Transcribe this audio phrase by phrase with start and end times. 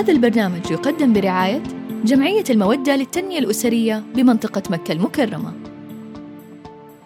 [0.00, 1.62] هذا البرنامج يقدم برعاية
[2.04, 5.52] جمعية المودة للتنمية الأسرية بمنطقة مكة المكرمة.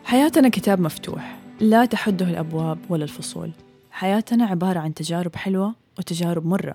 [0.05, 3.51] حياتنا كتاب مفتوح لا تحده الأبواب ولا الفصول.
[3.91, 6.75] حياتنا عبارة عن تجارب حلوة وتجارب مرة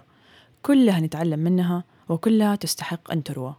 [0.62, 3.56] كلها نتعلم منها وكلها تستحق أن تروى.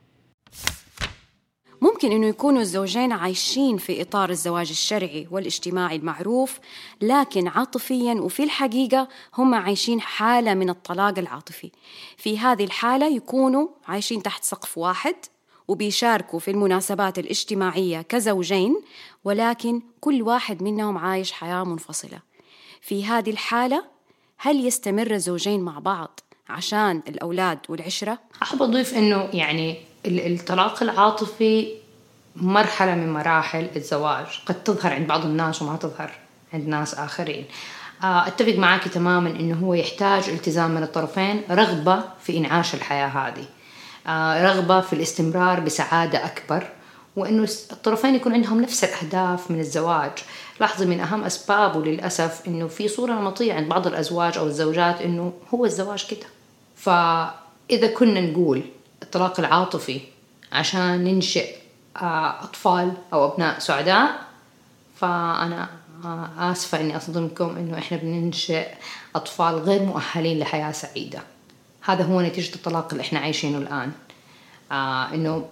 [1.80, 6.58] ممكن إنه يكونوا الزوجين عايشين في إطار الزواج الشرعي والاجتماعي المعروف
[7.00, 9.08] لكن عاطفيا وفي الحقيقة
[9.38, 11.70] هم عايشين حالة من الطلاق العاطفي.
[12.16, 15.14] في هذه الحالة يكونوا عايشين تحت سقف واحد
[15.68, 18.80] وبيشاركوا في المناسبات الاجتماعية كزوجين
[19.24, 22.18] ولكن كل واحد منهم عايش حياة منفصلة.
[22.80, 23.84] في هذه الحالة
[24.38, 31.79] هل يستمر الزوجين مع بعض عشان الأولاد والعشرة؟ أحب أضيف إنه يعني الطلاق العاطفي
[32.40, 34.26] مرحلة من مراحل الزواج.
[34.46, 36.10] قد تظهر عند بعض الناس وما تظهر
[36.52, 37.44] عند ناس آخرين.
[38.02, 43.44] آه، أتفق معك تماما أنه هو يحتاج التزام من الطرفين رغبة في إنعاش الحياة هذه.
[44.06, 46.68] آه، رغبة في الاستمرار بسعادة أكبر
[47.16, 50.12] وأنه الطرفين يكون عندهم نفس الأهداف من الزواج.
[50.60, 55.32] لاحظي من أهم أسبابه للأسف أنه في صورة نمطية عند بعض الأزواج أو الزوجات أنه
[55.54, 56.26] هو الزواج كده.
[56.76, 58.62] فإذا كنا نقول
[59.02, 60.00] الطلاق العاطفي
[60.52, 61.60] عشان ننشئ
[62.02, 64.20] أطفال أو أبناء سعداء
[64.96, 65.68] فأنا
[66.38, 68.68] آسفة إني أصدمكم إنه إحنا بننشئ
[69.16, 71.20] أطفال غير مؤهلين لحياة سعيدة.
[71.82, 73.92] هذا هو نتيجة الطلاق اللي إحنا عايشينه الآن.
[74.72, 75.44] آه إنه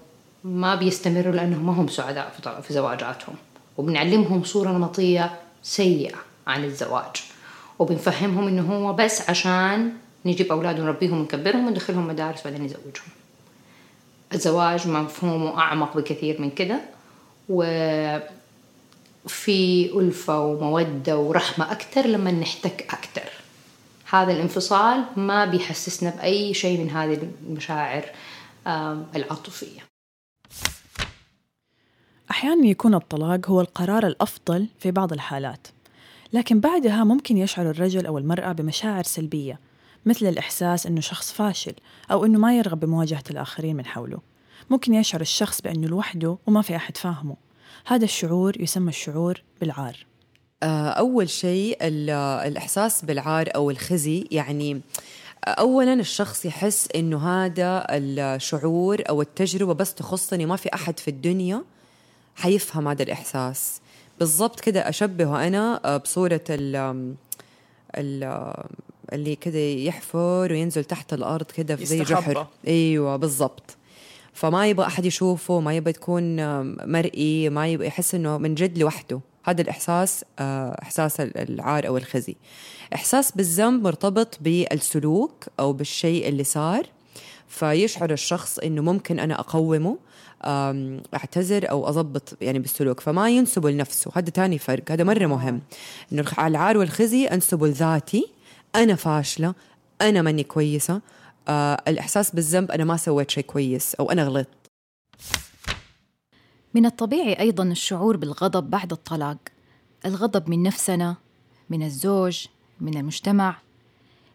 [0.44, 3.34] ما بيستمروا لأنهم ما هم سعداء في, في زواجاتهم.
[3.76, 5.30] وبنعلمهم صورة نمطية
[5.62, 7.16] سيئة عن الزواج.
[7.78, 9.92] وبنفهمهم إنه هو بس عشان
[10.24, 13.08] نجيب أولاد ونربيهم ونكبرهم وندخلهم مدارس بعدين نزوجهم.
[14.34, 16.80] الزواج مفهومه أعمق بكثير من كده.
[17.48, 18.20] وفي
[19.98, 23.30] ألفة ومودة ورحمة أكتر لما نحتك أكتر.
[24.10, 28.04] هذا الانفصال ما بيحسسنا بأي شيء من هذه المشاعر
[29.16, 29.80] العاطفية.
[32.30, 35.66] أحيانا يكون الطلاق هو القرار الأفضل في بعض الحالات
[36.32, 39.67] لكن بعدها ممكن يشعر الرجل أو المرأة بمشاعر سلبية.
[40.08, 41.74] مثل الإحساس أنه شخص فاشل
[42.10, 44.18] أو أنه ما يرغب بمواجهة الآخرين من حوله.
[44.70, 47.36] ممكن يشعر الشخص بأنه لوحده وما في أحد فاهمه.
[47.86, 50.06] هذا الشعور يسمى الشعور بالعار.
[50.62, 54.80] آه، أول شيء الإحساس بالعار أو الخزي يعني
[55.46, 61.64] اولا الشخص يحس إنه هذا الشعور أو التجربة بس تخصني ما في أحد في الدنيا
[62.36, 63.80] حيفهم هذا الإحساس.
[64.18, 67.16] بالضبط كده أشبهه أنا آه، بصورة ال
[69.12, 72.46] اللي كده يحفر وينزل تحت الأرض كده في زي جحر.
[72.66, 73.76] أيوه بالضبط.
[74.32, 76.36] فما يبغى أحد يشوفه ما يبغى تكون
[76.86, 79.20] مرئي ما يبغى يحس إنه من جد لوحده.
[79.44, 82.36] هذا الإحساس آه، إحساس العار أو الخزي.
[82.94, 86.86] إحساس بالذنب مرتبط بالسلوك أو بالشيء اللي صار.
[87.48, 89.98] فيشعر الشخص إنه ممكن أنا أقومه
[91.14, 93.00] أعتذر أو أضبط يعني بالسلوك.
[93.00, 94.10] فما ينسبه لنفسه.
[94.14, 94.92] هذا تاني فرق.
[94.92, 95.60] هذا مرة مهم.
[96.12, 98.37] إنه العار والخزي انسبه لذاتي
[98.74, 99.54] أنا فاشلة
[100.00, 101.00] أنا ماني كويسة.
[101.48, 104.48] آه الإحساس بالذنب أنا ما سويت شيء كويس أو أنا غلطت.
[106.74, 109.36] من الطبيعي أيضا الشعور بالغضب بعد الطلاق.
[110.06, 111.16] الغضب من نفسنا
[111.70, 112.46] من الزوج
[112.80, 113.56] من المجتمع.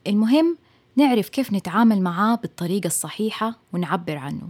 [0.07, 0.57] المهم
[0.95, 4.50] نعرف كيف نتعامل معاه بالطريقة الصحيحة ونعبر عنه.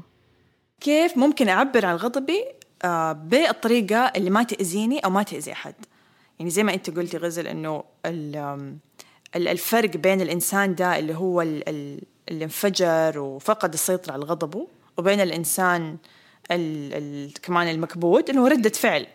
[0.79, 2.45] كيف ممكن أعبر عن غضبي؟
[2.83, 5.75] آه بالطريقة اللي ما تأذيني أو ما تأذي أحد.
[6.39, 7.83] يعني زي ما أنت قلتي غزل إنه
[9.35, 11.99] الفرق بين الإنسان ده اللي هو اللي
[12.31, 14.67] انفجر وفقد السيطرة على غضبه
[14.97, 15.97] وبين الإنسان
[16.51, 19.07] ال ال كمان المكبوت إنه ردة فعل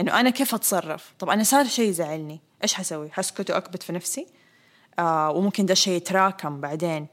[0.00, 4.26] إنه أنا كيف أتصرف؟ طب أنا صار شيء يزعلني إيش حسوي؟ حسكت وأكبت في نفسي
[4.98, 7.06] آه وممكن ده الشيء يتراكم بعدين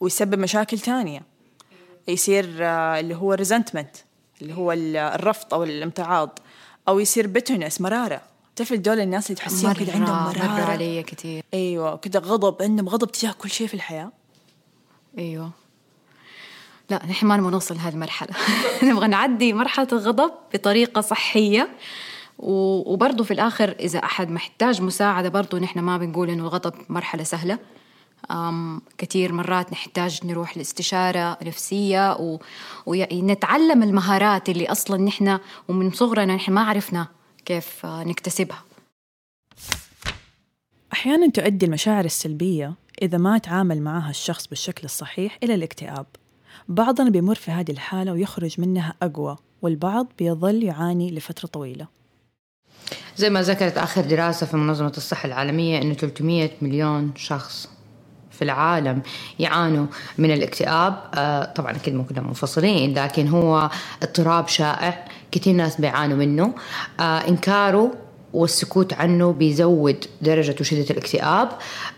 [0.00, 1.22] ويسبب مشاكل تانية.
[2.08, 3.96] يصير آه اللي هو ريزنتمنت
[4.42, 6.38] اللي هو الرفض أو الامتعاض
[6.88, 8.22] أو يصير بتونس مرارة.
[8.56, 12.88] تعرف دول الناس اللي تحسيهم كذا عندهم مرارة؟ مرة علي كثير أيوه كذا غضب عندهم
[12.88, 14.12] غضب تجاه كل شيء في الحياة.
[15.18, 15.50] أيوه.
[16.90, 18.30] لا نحن ما نبغى نوصل لهذه المرحلة
[18.90, 21.68] نبغى نعدي مرحلة الغضب بطريقة صحية.
[22.38, 27.58] وبرضه في الآخر إذا أحد محتاج مساعدة برضه نحن ما بنقول إنه الغضب مرحلة سهلة.
[28.30, 32.38] أم كثير مرات نحتاج نروح لاستشارة نفسية و...
[32.86, 35.38] ونتعلم المهارات اللي أصلا نحن
[35.68, 37.15] ومن صغرنا نحن ما عرفنا.
[37.46, 38.62] كيف نكتسبها.
[40.92, 46.06] أحيانا تؤدي المشاعر السلبية إذا ما تعامل معها الشخص بالشكل الصحيح إلى الاكتئاب.
[46.68, 51.86] بعضنا بيمر في هذه الحالة ويخرج منها أقوى والبعض بيظل يعاني لفترة طويلة.
[53.16, 57.68] زي ما ذكرت آخر دراسة في منظمة الصحة العالمية أنه 300 مليون شخص
[58.30, 59.02] في العالم
[59.38, 59.86] يعانوا
[60.18, 61.10] من الاكتئاب.
[61.14, 63.70] آه، طبعا أكيد مو كلهم منفصلين لكن هو
[64.02, 65.04] اضطراب شائع.
[65.30, 66.54] كثير ناس بيعانوا منه.
[67.00, 67.92] آه، إنكاره
[68.32, 71.48] والسكوت عنه بيزود درجة وشدة الاكتئاب.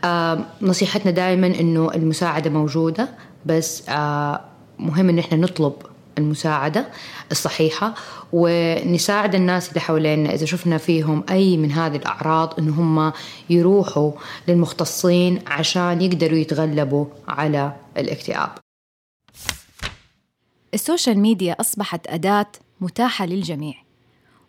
[0.05, 3.09] آه، نصيحتنا دائما أنه المساعدة موجودة
[3.47, 3.89] بس
[4.79, 5.73] مهم أن إحنا نطلب
[6.19, 6.89] المساعدة
[7.31, 7.95] الصحيحة
[8.33, 10.35] ونساعد الناس اللي حوالينا.
[10.35, 13.13] إذا شفنا فيهم أي من هذه الأعراض إن هم
[13.51, 14.13] يروحوا
[14.49, 18.49] للمختصين عشان يقدروا يتغلبوا على الاكتئاب.
[20.75, 22.47] ال social media أصبحت أداة
[22.81, 23.75] متاحة للجميع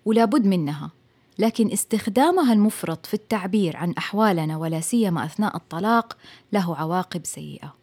[0.06, 0.92] ولا بد منها
[1.40, 6.18] لكن استخدامها المفرط في التعبير عن أحوالنا ولا سيما أثناء الطلاق
[6.54, 7.76] له عواقب سيئة.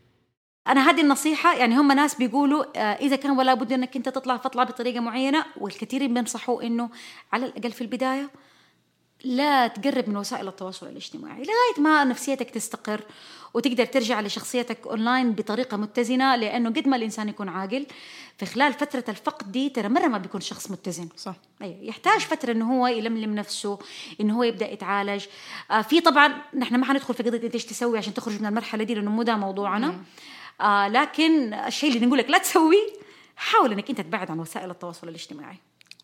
[0.68, 4.36] أنا هذه النصيحة يعني هم ناس بيقولوا آه، إذا كان ولا بد أنك أنت تطلع
[4.36, 6.90] فاطلع بطريقة معينة والكثيرين بينصحوا إنه
[7.32, 8.30] على الأقل في البداية
[9.24, 13.00] لا تقرب من وسائل التواصل الاجتماعي لغاية ما نفسيتك تستقر
[13.54, 17.86] وتقدر ترجع لشخصيتك اونلاين بطريقة متزنة لأنه قد ما الإنسان يكون عاقل
[18.38, 21.76] في خلال فترة الفقد دي ترى مرة ما بيكون شخص متزن صح أيوة.
[21.82, 23.78] يحتاج فترة إنه هو يلملم نفسه
[24.20, 25.24] إنه هو يبدأ يتعالج
[25.70, 28.94] آه في طبعا نحن ما حندخل في قضية إيش تسوي عشان تخرج من المرحلة دي
[28.94, 30.02] لأنه مو ده موضوعنا مم.
[30.60, 32.88] آه لكن الشيء اللي نقول لك لا تسويه
[33.36, 35.56] حاول إنك أنت تبعد عن وسائل التواصل الاجتماعي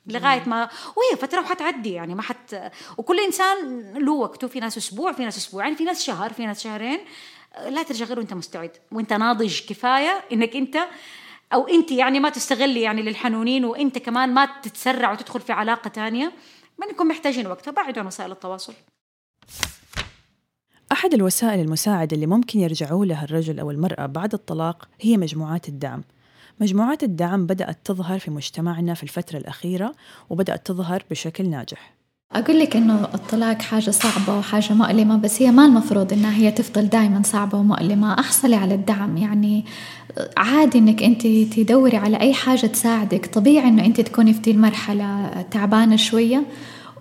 [0.06, 2.56] لغاية ما وهي فترة وحتعدي يعني ما حت
[2.98, 4.48] وكل إنسان له وقته.
[4.48, 6.98] في ناس أسبوع في ناس أسبوعين في ناس شهر في ناس شهرين.
[7.68, 10.76] لا ترجع غير وأنت مستعد وأنت ناضج كفاية إنك أنت
[11.52, 16.32] أو أنت يعني ما تستغلي يعني للحنونين وأنت كمان ما تتسرع وتدخل في علاقة تانية.
[16.78, 18.72] ما نكون محتاجين وقتها بعدوا عن وسائل التواصل.
[20.92, 26.02] أحد الوسائل المساعدة اللي ممكن يرجعوا لها الرجل أو المرأة بعد الطلاق هي مجموعات الدعم.
[26.60, 29.94] مجموعات الدعم بدأت تظهر في مجتمعنا في الفترة الأخيرة
[30.30, 31.94] وبدأت تظهر بشكل ناجح.
[32.32, 36.88] أقول لك إنه الطلاق حاجة صعبة وحاجة مؤلمة بس هي ما المفروض إنها هي تفضل
[36.88, 38.18] دائما صعبة ومؤلمة.
[38.20, 39.64] أحصلي على الدعم يعني
[40.36, 43.26] عادي إنك أنت تدوري على أي حاجة تساعدك.
[43.26, 46.42] طبيعي إنه أنت تكوني في دي المرحلة تعبانة شوية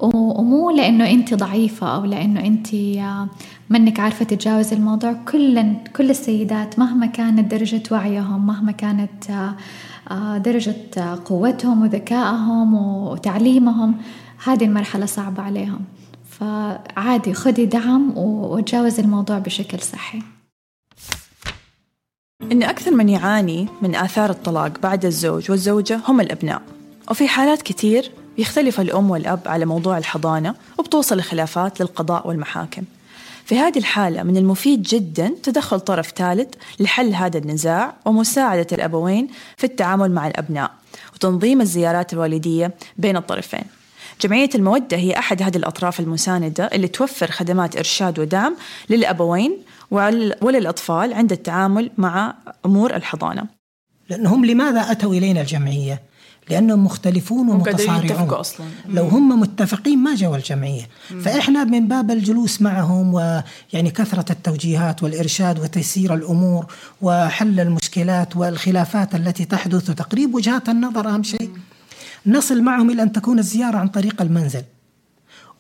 [0.01, 2.67] ومو لأنه أنت ضعيفة أو لأنه أنت
[3.69, 5.13] منك عارفة تتجاوز الموضوع.
[5.13, 9.29] كل كل السيدات مهما كانت درجة وعيهم مهما كانت
[10.11, 10.75] آه، درجة
[11.25, 13.95] قوتهم وذكائهم وتعليمهم
[14.43, 15.79] هذه المرحلة صعبة عليهم.
[16.29, 20.21] فعادي خذي دعم وتجاوز الموضوع بشكل صحي.
[22.51, 26.61] إن أكثر من يعاني من آثار الطلاق بعد الزوج والزوجة هم الأبناء.
[27.09, 32.83] وفي حالات كثير بيختلف الأم والأب على موضوع الحضانة وبتوصل الخلافات للقضاء والمحاكم.
[33.45, 39.63] في هذه الحالة من المفيد جدا تدخل طرف ثالث لحل هذا النزاع ومساعدة الأبوين في
[39.63, 40.71] التعامل مع الأبناء
[41.13, 43.63] وتنظيم الزيارات الوالدية بين الطرفين.
[44.21, 48.55] جمعية المودة هي أحد هذه الأطراف المساندة اللي توفر خدمات إرشاد ودعم
[48.89, 49.57] للأبوين
[50.41, 52.35] وللأطفال عند التعامل مع
[52.65, 53.43] أمور الحضانة.
[54.09, 56.10] لأنهم لماذا أتوا إلينا الجمعية؟
[56.49, 58.29] لأنهم مختلفون ومتصارعون.
[58.29, 58.65] أصلاً.
[58.87, 60.87] لو هم متفقين ما جوا الجمعية.
[61.23, 66.65] فإحنا من باب الجلوس معهم ويعني كثرة التوجيهات والإرشاد وتيسير الأمور
[67.01, 71.49] وحل المشكلات والخلافات التي تحدث وتقريب وجهات النظر أهم شيء.
[72.25, 74.63] نصل معهم إلى أن تكون الزيارة عن طريق المنزل.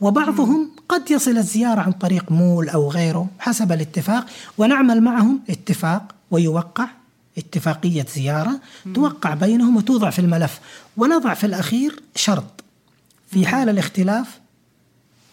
[0.01, 4.25] وبعضهم قد يصل الزيارة عن طريق مول أو غيره حسب الاتفاق
[4.57, 6.85] ونعمل معهم اتفاق ويوقع
[7.37, 8.59] اتفاقية زيارة
[8.95, 10.59] توقع بينهم وتوضع في الملف
[10.97, 12.63] ونضع في الأخير شرط.
[13.27, 14.39] في حال الاختلاف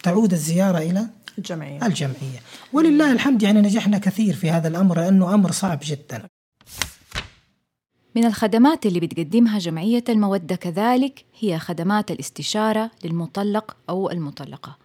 [0.02, 1.06] تعود الزيارة إلى
[1.38, 1.86] الجمعية.
[1.86, 2.42] الجمعية.
[2.72, 6.26] ولله الحمد يعني نجحنا كثير في هذا الأمر لأنه أمر صعب جدا.
[8.14, 14.78] من الخدمات اللي بتقدمها جمعية المودة كذلك هي خدمات الاستشارة للمطلق أو المطلقة.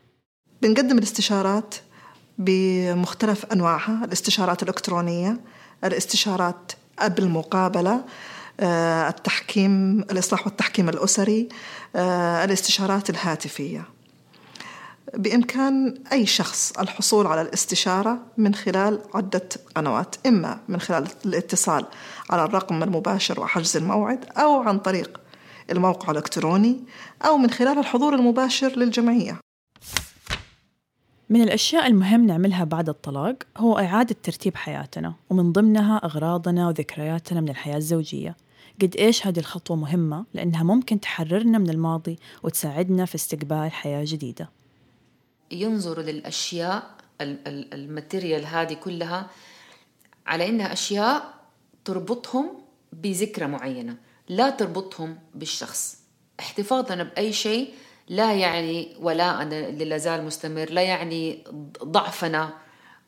[0.61, 1.75] بنقدم الاستشارات
[2.37, 5.41] بمختلف أنواعها الاستشارات الإلكترونية
[5.83, 6.71] الاستشارات
[7.01, 8.03] بالمقابلة
[8.59, 11.49] آه، التحكيم الإصلاح والتحكيم الأسري
[11.95, 13.85] آه، الاستشارات الهاتفية.
[15.13, 21.85] بإمكان أي شخص الحصول على الاستشارة من خلال عدة قنوات إما من خلال الاتصال
[22.29, 25.19] على الرقم المباشر وحجز الموعد أو عن طريق
[25.71, 26.83] الموقع الإلكتروني
[27.25, 29.39] أو من خلال الحضور المباشر للجمعية.
[31.29, 37.49] من الأشياء المهم نعملها بعد الطلاق هو إعادة ترتيب حياتنا ومن ضمنها أغراضنا وذكرياتنا من
[37.49, 38.35] الحياة الزوجية.
[38.81, 44.49] قد إيش هذه الخطوة مهمة؟ لأنها ممكن تحررنا من الماضي وتساعدنا في استقبال حياة جديدة.
[45.51, 49.27] ينظروا للأشياء الماتيريال هذه كلها
[50.25, 51.33] على إنها أشياء
[51.85, 52.49] تربطهم
[52.93, 53.97] بذكرى معينة
[54.29, 55.97] لا تربطهم بالشخص.
[56.39, 57.73] احتفاظنا بأي شيء
[58.07, 61.43] لا يعني ولاء اللي لازال مستمر لا يعني
[61.83, 62.53] ضعفنا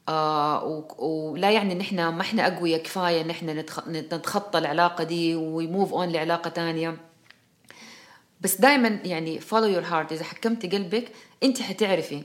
[0.10, 5.94] آه ولا يعني ان إحنا ما إحنا أقوياء كفاية ان إحنا نتخطى العلاقة دي ويموف
[5.94, 6.98] أون لعلاقة تانية.
[8.42, 11.12] بس دائما يعني follow your heart إذا حكمتي قلبك
[11.44, 12.24] أنت حتعرفي.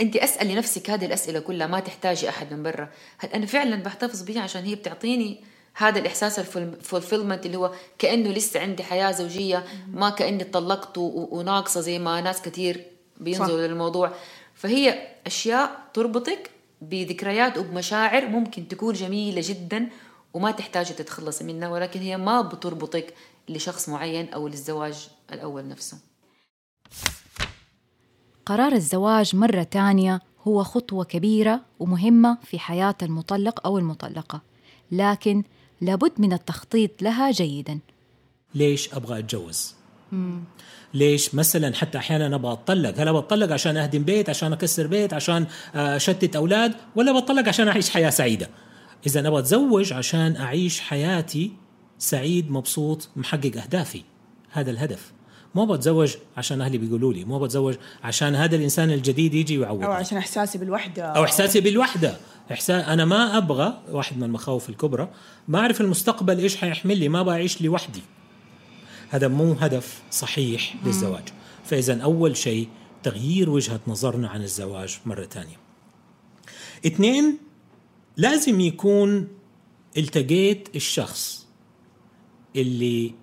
[0.00, 2.88] أنت اسالي نفسك هذه الأسئلة كلها ما تحتاجي أحد من برا.
[3.18, 8.30] هل أنا فعلا بحتفظ بيها عشان هي بتعطيني هذا الإحساس ال fulfillment اللي هو كأنه
[8.30, 12.86] لسه عندي حياة زوجية ما كأني طلقت وناقصة زي ما ناس كثير
[13.20, 14.12] بينظروا للموضوع.
[14.54, 16.50] فهي أشياء تربطك
[16.80, 19.88] بذكريات وبمشاعر ممكن تكون جميلة جدا
[20.34, 23.14] وما تحتاجي تتخلصي منها ولكن هي ما بتربطك
[23.48, 25.98] لشخص معين أو للزواج الأول نفسه.
[28.46, 34.40] قرار الزواج مرة تانية هو خطوة كبيرة ومهمة في حياة المطلق أو المطلقة.
[34.90, 35.44] لكن
[35.80, 37.78] لابد من التخطيط لها جيدا.
[38.54, 39.74] ليش أبغى أتجوز؟
[40.12, 40.44] مم.
[40.94, 45.14] ليش مثلا حتى أحيانا أبغى اتطلق هل أبغى اتطلق عشان أهدم بيت عشان أكسر بيت
[45.14, 48.50] عشان أشتت أولاد؟ ولا بتطلق عشان أعيش حياة سعيدة؟
[49.06, 51.52] إذا أبغى اتزوج عشان أعيش حياتي
[51.98, 54.02] سعيد مبسوط محقق أهدافي.
[54.50, 55.12] هذا الهدف.
[55.54, 59.92] مو بتزوج عشان أهلي بيقولوا لي مو بتزوج عشان هذا الإنسان الجديد يجي ويعوض أو
[59.92, 61.04] عشان إحساسي بالوحدة.
[61.04, 62.16] أو إحساسي بالوحدة.
[62.52, 65.08] إحساس أنا ما أبغى واحد من المخاوف الكبرى.
[65.48, 68.02] ما أعرف المستقبل إيش حيحمل لي ما بعيش لوحدي.
[69.10, 71.28] هذا مو هدف صحيح للزواج.
[71.64, 72.68] فإذا أول شيء
[73.02, 75.56] تغيير وجهة نظرنا عن الزواج مرة ثانية
[76.86, 77.38] اثنين
[78.16, 79.28] لازم يكون
[79.96, 81.46] التقيت الشخص
[82.56, 83.14] اللي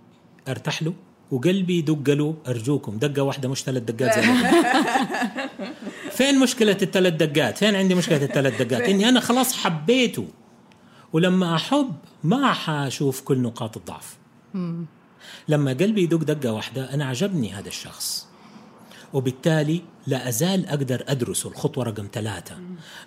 [0.48, 0.94] ارتاح له.
[1.32, 4.24] وقلبي دق له أرجوكم دقة واحدة مش ثلاث دقات زي
[6.12, 10.28] فين مشكلة الثلاث دقات؟ فين عندي مشكلة الثلاث دقات؟ إني أنا خلاص حبيته.
[11.14, 14.18] ولما أحب ما حأشوف كل نقاط الضعف.
[15.48, 18.27] لما قلبي يدق دقة واحدة أنا عجبني هذا الشخص.
[19.14, 22.56] وبالتالي لا أزال أقدر أدرسه الخطوة رقم ثلاثة.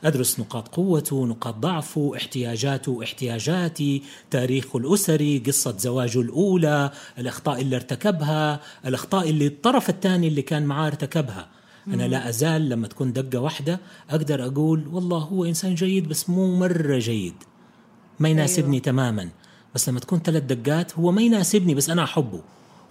[0.04, 8.60] أدرس نقاط قوته نقاط ضعفه احتياجاته احتياجاتي تاريخه الأسري قصة زواجه الأولى الأخطاء اللي ارتكبها
[8.86, 11.48] الأخطاء اللي الطرف الثاني اللي كان معاه ارتكبها.
[11.88, 13.80] أنا لا أزال لما تكون دقة واحدة
[14.10, 17.34] أقدر أقول والله هو إنسان جيد بس مو مرة جيد.
[18.20, 18.82] ما يناسبني أيوه.
[18.84, 19.28] تماما.
[19.74, 22.40] بس لما تكون ثلاث دقات هو ما يناسبني بس أنا أحبه.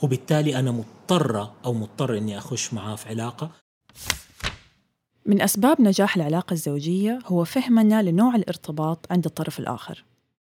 [0.03, 3.51] وبالتالي أنا مضطرة أو مضطر إني أخش معاه في علاقة.
[5.25, 10.03] من أسباب نجاح العلاقة الزوجية هو فهمنا لنوع الارتباط عند الطرف الآخر.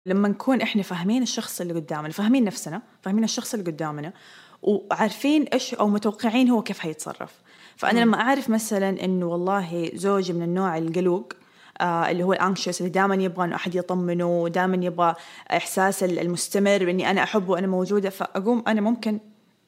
[0.07, 4.13] لما نكون إحنا فاهمين الشخص اللي قدامنا فاهمين نفسنا فاهمين الشخص اللي قدامنا
[4.63, 7.33] وعارفين إيش أو متوقعين هو كيف هيتصرف
[7.77, 11.33] فأنا لما أعرف مثلا إنه والله زوجي من النوع القلوق
[11.81, 15.15] آه اللي هو الانكشس اللي دائما يبغى إنه أحد يطمنه دائما يبغى
[15.51, 19.21] إحساس المستمر باني أنا أحبه وأنا موجودة فأقوم أنا ممكن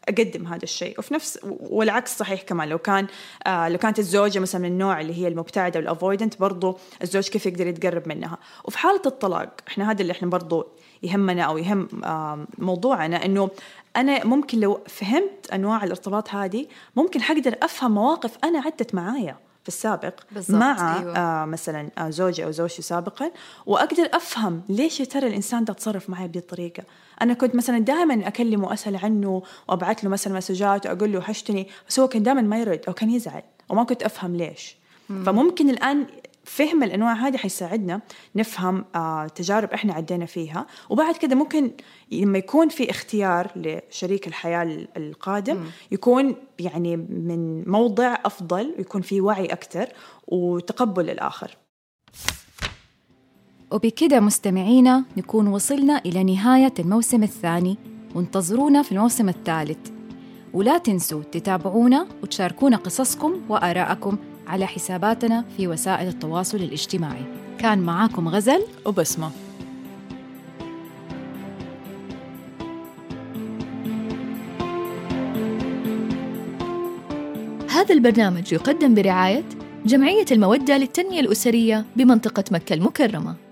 [0.09, 0.99] أقدم هذا الشيء.
[0.99, 2.69] وفي نفس والعكس صحيح كمان.
[2.69, 3.07] لو كان
[3.47, 7.67] آه لو كانت الزوجة مثلا من النوع اللي هي المبتعدة والافويدنت برضو الزوج كيف يقدر
[7.67, 10.67] يتقرب منها؟ وفي حالة الطلاق إحنا هذا اللي إحنا برضو
[11.03, 13.51] يهمنا أو يهم آه موضوعنا إنه
[13.97, 19.37] أنا ممكن لو فهمت أنواع الارتباط هذه ممكن حقدر أفهم مواقف أنا عدت معايا.
[19.65, 20.15] في السابق
[20.49, 21.17] مع أيوة.
[21.17, 23.31] آه مثلا آه زوجي أو زوجتي سابقا
[23.67, 26.83] وأقدر أفهم ليش يا ترى الإنسان ده تصرف معي بهذه الطريقة
[27.23, 32.01] أنا كنت مثلا دائما أكلمه وأسأل عنه وأبعث له مثلا مسجات وأقول له وحشتني بس
[32.01, 34.77] هو كان دائما ما يرد أو كان يزعل وما كنت أفهم ليش
[35.09, 35.25] مم.
[35.25, 36.07] فممكن الآن
[36.45, 38.01] فهم الأنواع هذه حيساعدنا
[38.37, 40.67] نفهم آه تجارب إحنا عدينا فيها.
[40.91, 41.71] وبعد كده ممكن
[42.13, 45.65] لما يكون في اختيار لشريك الحياة القادم م.
[45.93, 49.87] يكون يعني من موضع أفضل ويكون في وعي أكثر
[50.29, 51.57] وتقبل الآخر.
[53.71, 57.79] وبكده مستمعينا نكون وصلنا إلى نهاية الموسم الثاني
[58.15, 59.79] وانتظرونا في الموسم الثالث.
[60.53, 67.25] ولا تنسوا تتابعونا وتشاركونا قصصكم وآراءكم على حساباتنا في وسائل التواصل الاجتماعي.
[67.59, 69.31] كان معاكم غزل وبسمة.
[77.71, 79.45] هذا البرنامج يقدم برعاية
[79.87, 83.44] جمعية المودة للتنمية الأسرية بمنطقة مكة المكرمة.